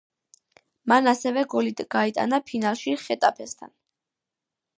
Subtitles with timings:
[0.91, 3.75] მან ასევე გოლი გაიტანა ფინალში ხეტაფესთან.